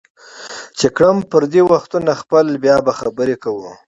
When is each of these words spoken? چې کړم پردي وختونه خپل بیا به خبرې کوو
چې 0.77 0.87
کړم 0.95 1.17
پردي 1.29 1.61
وختونه 1.73 2.11
خپل 2.21 2.45
بیا 2.63 2.77
به 2.85 2.91
خبرې 2.99 3.35
کوو 3.43 3.69